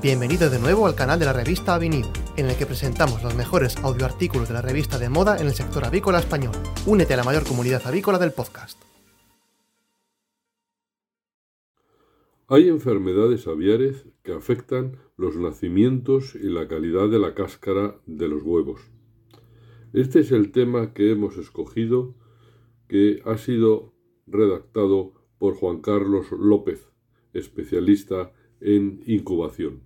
[0.00, 3.76] Bienvenido de nuevo al canal de la revista Avenida, en el que presentamos los mejores
[3.76, 6.54] audioartículos de la revista de moda en el sector avícola español.
[6.86, 8.82] Únete a la mayor comunidad avícola del podcast.
[12.48, 18.42] Hay enfermedades aviares que afectan los nacimientos y la calidad de la cáscara de los
[18.42, 18.80] huevos.
[19.92, 22.16] Este es el tema que hemos escogido,
[22.88, 23.94] que ha sido
[24.26, 26.88] redactado por Juan Carlos López,
[27.34, 29.82] especialista en incubación.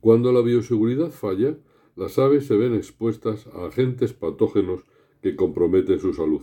[0.00, 1.56] Cuando la bioseguridad falla,
[1.96, 4.82] las aves se ven expuestas a agentes patógenos
[5.20, 6.42] que comprometen su salud.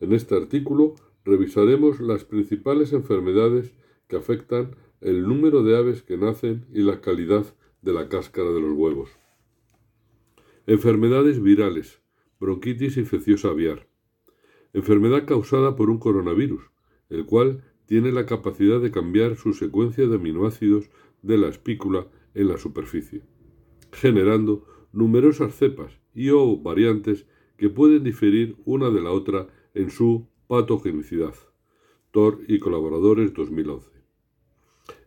[0.00, 3.74] En este artículo revisaremos las principales enfermedades
[4.08, 7.44] que afectan el número de aves que nacen y la calidad
[7.82, 9.10] de la cáscara de los huevos.
[10.66, 12.00] Enfermedades virales,
[12.40, 13.88] bronquitis infecciosa aviar.
[14.72, 16.62] Enfermedad causada por un coronavirus,
[17.10, 20.90] el cual tiene la capacidad de cambiar su secuencia de aminoácidos
[21.22, 23.22] de la espícula en la superficie,
[23.92, 30.26] generando numerosas cepas y o variantes que pueden diferir una de la otra en su
[30.48, 31.34] patogenicidad.
[32.10, 33.90] Thor y colaboradores 2011.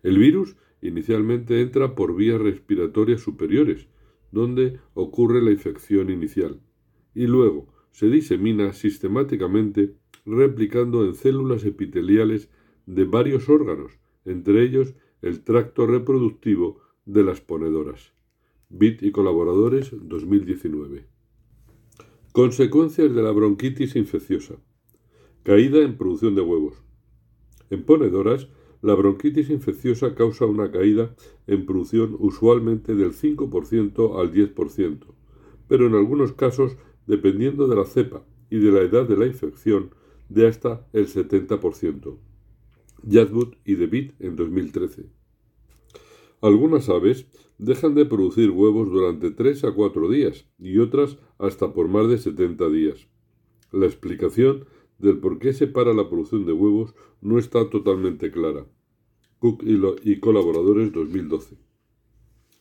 [0.04, 3.88] El virus inicialmente entra por vías respiratorias superiores,
[4.32, 6.62] donde ocurre la infección inicial,
[7.14, 9.96] y luego se disemina sistemáticamente
[10.26, 12.50] replicando en células epiteliales
[12.86, 13.94] de varios órganos,
[14.26, 18.14] entre ellos el tracto reproductivo de las ponedoras.
[18.70, 21.06] BIT y colaboradores 2019.
[22.32, 24.56] Consecuencias de la bronquitis infecciosa.
[25.44, 26.76] Caída en producción de huevos.
[27.70, 28.50] En ponedoras,
[28.82, 31.16] la bronquitis infecciosa causa una caída
[31.48, 35.06] en producción usualmente del 5% al 10%,
[35.68, 39.92] pero en algunos casos, dependiendo de la cepa y de la edad de la infección,
[40.30, 42.18] de hasta el 70%.
[43.08, 45.06] Yadwood y DeWitt en 2013.
[46.42, 47.28] Algunas aves
[47.60, 52.18] dejan de producir huevos durante 3 a 4 días y otras hasta por más de
[52.18, 53.08] 70 días.
[53.72, 54.66] La explicación
[54.98, 58.66] del por qué se para la producción de huevos no está totalmente clara.
[59.38, 59.80] Cook y,
[60.12, 61.58] y colaboradores 2012.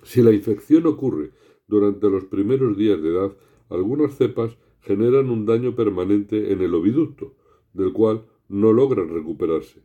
[0.03, 1.31] Si la infección ocurre
[1.66, 3.37] durante los primeros días de edad,
[3.71, 7.34] algunas cepas generan un daño permanente en el oviducto,
[7.72, 9.83] del cual no logran recuperarse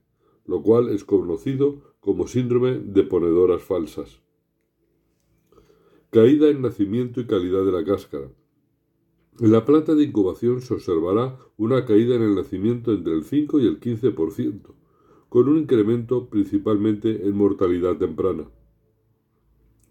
[0.50, 4.20] lo cual es conocido como síndrome de ponedoras falsas.
[6.10, 8.32] Caída en nacimiento y calidad de la cáscara.
[9.40, 13.60] En la planta de incubación se observará una caída en el nacimiento entre el 5
[13.60, 14.74] y el 15%,
[15.30, 18.50] con un incremento principalmente en mortalidad temprana.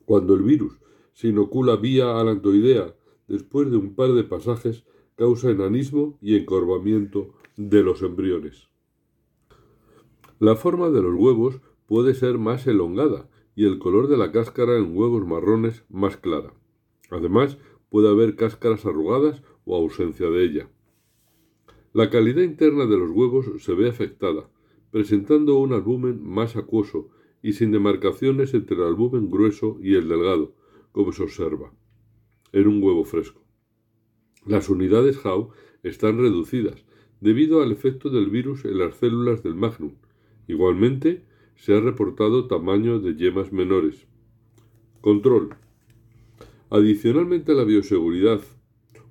[0.07, 0.81] Cuando el virus
[1.13, 2.97] se inocula vía alantoidea
[3.29, 8.69] después de un par de pasajes, causa enanismo y encorvamiento de los embriones.
[10.41, 14.77] La forma de los huevos puede ser más elongada y el color de la cáscara
[14.77, 16.55] en huevos marrones más clara.
[17.11, 20.71] Además, puede haber cáscaras arrugadas o ausencia de ella.
[21.93, 24.49] La calidad interna de los huevos se ve afectada,
[24.91, 27.09] presentando un albumen más acuoso
[27.43, 30.55] y sin demarcaciones entre el albumen grueso y el delgado,
[30.93, 31.73] como se observa
[32.53, 33.43] en un huevo fresco.
[34.47, 35.51] Las unidades Howe
[35.83, 36.85] están reducidas
[37.21, 39.95] debido al efecto del virus en las células del magnum,
[40.49, 41.23] Igualmente,
[41.57, 44.07] se ha reportado tamaño de yemas menores.
[45.03, 45.51] Control.
[46.71, 48.41] Adicionalmente a la bioseguridad,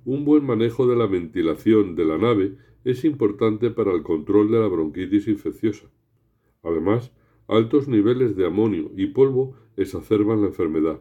[0.04, 4.58] un buen manejo de la ventilación de la nave es importante para el control de
[4.58, 5.88] la bronquitis infecciosa.
[6.62, 7.12] Además,
[7.46, 11.00] altos niveles de amonio y polvo exacerban la enfermedad.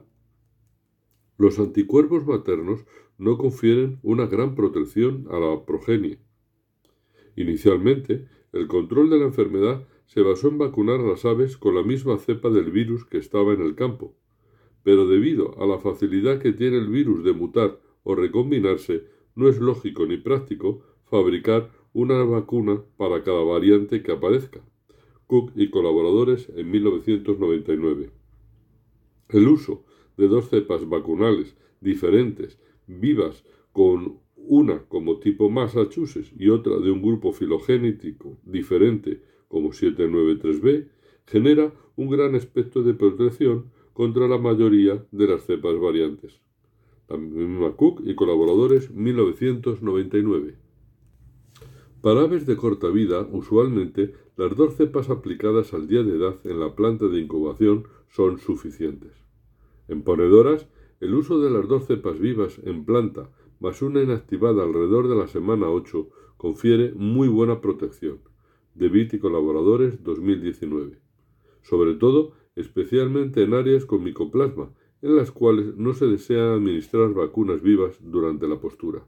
[1.38, 2.86] Los anticuerpos maternos
[3.18, 6.20] no confieren una gran protección a la progenie.
[7.36, 11.84] Inicialmente, el control de la enfermedad se basó en vacunar a las aves con la
[11.84, 14.16] misma cepa del virus que estaba en el campo,
[14.84, 19.60] pero debido a la facilidad que tiene el virus de mutar o recombinarse, no es
[19.60, 24.62] lógico ni práctico fabricar una vacuna para cada variante que aparezca.
[25.28, 28.12] Cook y colaboradores en 1999.
[29.30, 29.84] El uso
[30.16, 33.44] de dos cepas vacunales diferentes, vivas,
[33.74, 40.88] con una como tipo Massachusetts y otra de un grupo filogenético diferente como 793B,
[41.26, 46.40] genera un gran espectro de protección contra la mayoría de las cepas variantes.
[47.08, 50.56] También Cook y colaboradores 1999.
[52.02, 56.60] Para aves de corta vida, usualmente las dos cepas aplicadas al día de edad en
[56.60, 59.14] la planta de incubación son suficientes.
[59.88, 60.68] En ponedoras,
[61.00, 63.30] el uso de las dos cepas vivas en planta
[63.60, 66.08] más una inactivada alrededor de la semana 8
[66.38, 68.20] confiere muy buena protección
[68.78, 71.00] de BIT y colaboradores 2019,
[71.62, 77.62] sobre todo especialmente en áreas con micoplasma, en las cuales no se desea administrar vacunas
[77.62, 79.08] vivas durante la postura.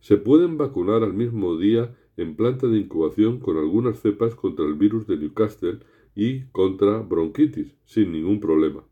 [0.00, 4.74] Se pueden vacunar al mismo día en planta de incubación con algunas cepas contra el
[4.74, 5.80] virus de Newcastle
[6.14, 8.84] y contra bronquitis, sin ningún problema.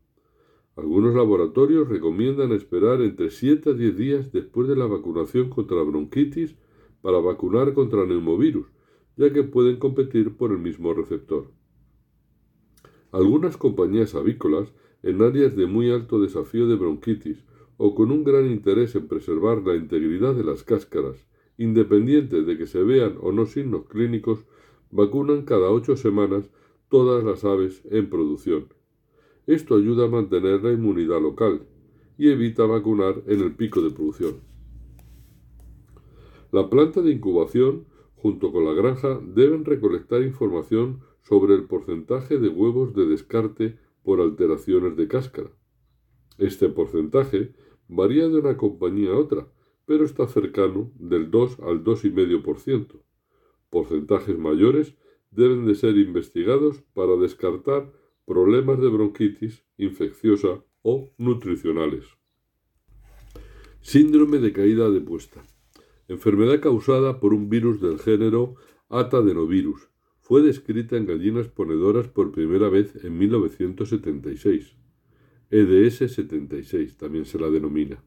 [0.75, 5.83] Algunos laboratorios recomiendan esperar entre 7 a 10 días después de la vacunación contra la
[5.83, 6.55] bronquitis
[7.01, 8.65] para vacunar contra neumovirus,
[9.17, 11.51] ya que pueden competir por el mismo receptor.
[13.11, 14.73] Algunas compañías avícolas,
[15.03, 17.43] en áreas de muy alto desafío de bronquitis
[17.77, 21.27] o con un gran interés en preservar la integridad de las cáscaras,
[21.57, 24.45] independiente de que se vean o no signos clínicos,
[24.91, 26.49] vacunan cada ocho semanas
[26.89, 28.67] todas las aves en producción.
[29.45, 31.67] Esto ayuda a mantener la inmunidad local
[32.17, 34.35] y evita vacunar en el pico de producción.
[36.51, 37.85] La planta de incubación
[38.23, 44.21] junto con la granja deben recolectar información sobre el porcentaje de huevos de descarte por
[44.21, 45.51] alteraciones de cáscara.
[46.37, 47.53] Este porcentaje
[47.89, 49.51] varía de una compañía a otra,
[49.85, 53.01] pero está cercano del 2 al 2,5%.
[53.69, 54.95] Porcentajes mayores
[55.29, 57.91] deben de ser investigados para descartar
[58.25, 62.05] problemas de bronquitis infecciosa o nutricionales.
[63.81, 65.43] Síndrome de caída de puesta.
[66.13, 68.53] Enfermedad causada por un virus del género
[68.87, 69.89] Atadenovirus.
[70.19, 74.77] Fue descrita en gallinas ponedoras por primera vez en 1976.
[75.49, 78.03] EDS 76 también se la denomina.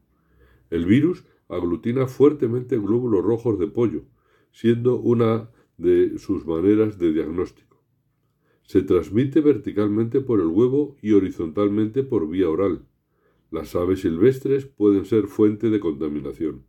[0.69, 4.05] El virus aglutina fuertemente glóbulos rojos de pollo,
[4.51, 7.83] siendo una de sus maneras de diagnóstico.
[8.63, 12.85] Se transmite verticalmente por el huevo y horizontalmente por vía oral.
[13.51, 16.63] Las aves silvestres pueden ser fuente de contaminación.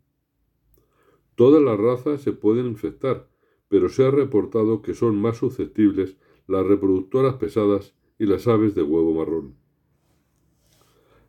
[1.38, 3.28] Todas las razas se pueden infectar,
[3.68, 6.16] pero se ha reportado que son más susceptibles
[6.48, 9.54] las reproductoras pesadas y las aves de huevo marrón.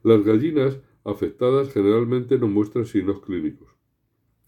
[0.02, 3.70] Las gallinas afectadas generalmente no muestran signos clínicos.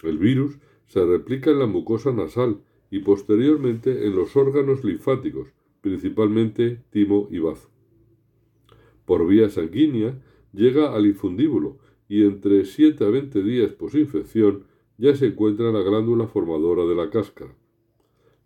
[0.01, 5.49] El virus se replica en la mucosa nasal y posteriormente en los órganos linfáticos,
[5.81, 7.69] principalmente timo y bazo.
[9.05, 10.19] Por vía sanguínea
[10.53, 11.77] llega al infundíbulo
[12.09, 14.70] y entre 7 a 20 días posinfección
[15.01, 17.55] ya se encuentra en la glándula formadora de la cáscara.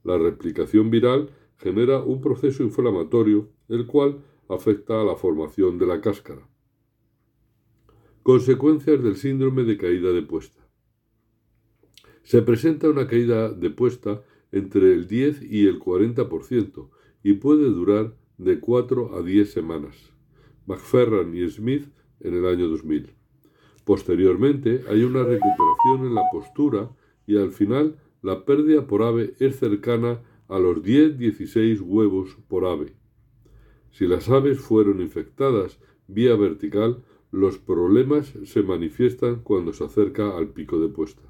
[0.05, 5.99] La replicación viral genera un proceso inflamatorio, el cual afecta a la formación de la
[5.99, 6.47] cáscara.
[8.23, 10.65] Consecuencias del síndrome de caída de puesta.
[12.23, 14.23] Se presenta una caída de puesta
[14.53, 16.89] entre el 10 y el 40%
[17.21, 20.13] y puede durar de 4 a 10 semanas.
[20.67, 21.89] McFerran y Smith
[22.21, 23.24] en el año 2000.
[23.85, 26.89] Posteriormente hay una recuperación en la postura
[27.27, 32.95] y al final la pérdida por ave es cercana a los 10-16 huevos por ave.
[33.91, 40.49] Si las aves fueron infectadas vía vertical, los problemas se manifiestan cuando se acerca al
[40.49, 41.21] pico de puesta.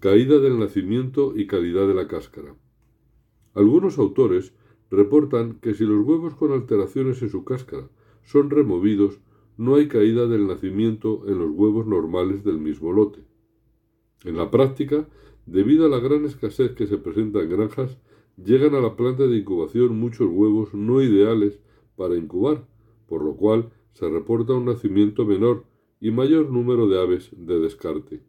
[0.00, 2.54] Caída del nacimiento y calidad de la cáscara.
[3.54, 4.54] Algunos autores
[4.90, 7.88] reportan que si los huevos con alteraciones en su cáscara
[8.22, 9.20] son removidos,
[9.56, 13.20] no hay caída del nacimiento en los huevos normales del mismo lote.
[14.24, 15.08] En la práctica,
[15.46, 17.98] debido a la gran escasez que se presenta en granjas,
[18.36, 21.60] llegan a la planta de incubación muchos huevos no ideales
[21.96, 22.66] para incubar,
[23.06, 25.64] por lo cual se reporta un nacimiento menor
[26.00, 28.22] y mayor número de aves de descarte.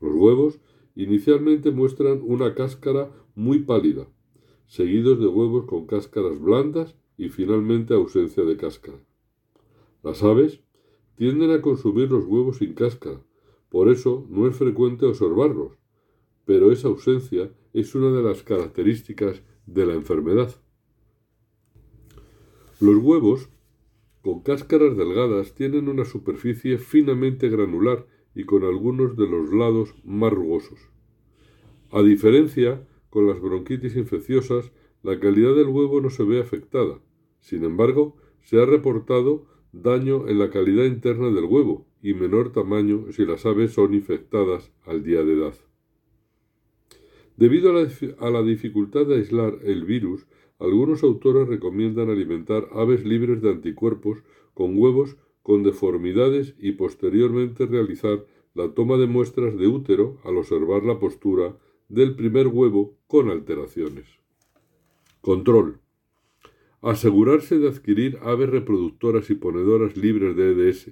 [0.00, 0.60] Los huevos
[0.96, 4.08] inicialmente muestran una cáscara muy pálida,
[4.66, 9.03] seguidos de huevos con cáscaras blandas y finalmente ausencia de cáscara.
[10.04, 10.60] Las aves
[11.16, 13.22] tienden a consumir los huevos sin cáscara,
[13.70, 15.78] por eso no es frecuente observarlos,
[16.44, 20.54] pero esa ausencia es una de las características de la enfermedad.
[22.80, 23.48] Los huevos
[24.20, 30.34] con cáscaras delgadas tienen una superficie finamente granular y con algunos de los lados más
[30.34, 30.80] rugosos.
[31.90, 34.70] A diferencia, con las bronquitis infecciosas,
[35.02, 37.00] la calidad del huevo no se ve afectada.
[37.40, 39.46] Sin embargo, se ha reportado
[39.82, 44.72] daño en la calidad interna del huevo y menor tamaño si las aves son infectadas
[44.84, 45.54] al día de edad.
[47.36, 50.26] Debido a la, dificultad de aislar el virus,
[50.60, 54.18] algunos autores recomiendan alimentar aves libres de anticuerpos
[54.54, 60.84] con huevos con deformidades y posteriormente realizar la toma de muestras de útero al observar
[60.84, 64.06] la postura del primer huevo con alteraciones.
[65.20, 65.83] Control.
[66.84, 70.90] Asegurarse de adquirir aves reproductoras y ponedoras libres de EDS.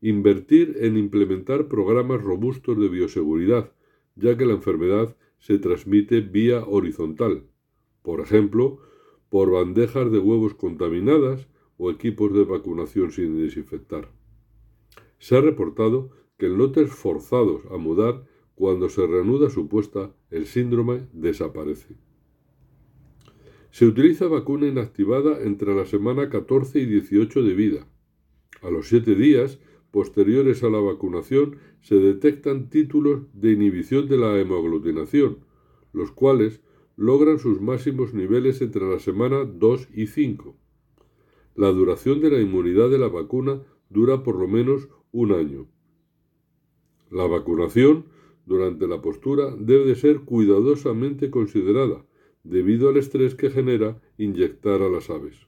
[0.00, 3.70] Invertir en implementar programas robustos de bioseguridad,
[4.16, 7.44] ya que la enfermedad se transmite vía horizontal,
[8.00, 8.78] por ejemplo,
[9.28, 14.08] por bandejas de huevos contaminadas o equipos de vacunación sin desinfectar.
[15.18, 20.46] Se ha reportado que en lotes forzados a mudar, cuando se reanuda su puesta, el
[20.46, 21.98] síndrome desaparece.
[23.70, 27.86] Se utiliza vacuna inactivada entre la semana 14 y 18 de vida.
[28.62, 29.60] A los 7 días
[29.92, 35.38] posteriores a la vacunación se detectan títulos de inhibición de la hemoaglutinación,
[35.92, 36.60] los cuales
[36.96, 40.56] logran sus máximos niveles entre la semana 2 y 5.
[41.54, 45.66] La duración de la inmunidad de la vacuna dura por lo menos un año.
[47.10, 48.04] La vacunación
[48.46, 52.04] durante la postura debe de ser cuidadosamente considerada,
[52.44, 55.46] debido al estrés que genera inyectar a las aves.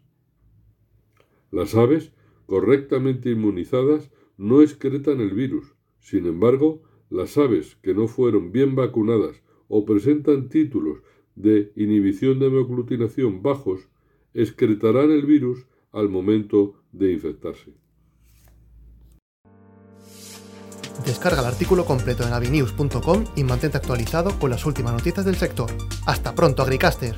[1.51, 2.13] Las aves,
[2.47, 5.75] correctamente inmunizadas, no excretan el virus.
[6.01, 11.03] Sin embargo, las aves que no fueron bien vacunadas o presentan títulos
[11.35, 13.89] de inhibición de hemoglutinación bajos,
[14.35, 17.82] excretarán el virus al momento de infectarse.
[21.05, 25.71] Descarga el artículo completo en avinews.com y mantente actualizado con las últimas noticias del sector.
[26.07, 27.15] ¡Hasta pronto, Agricaster!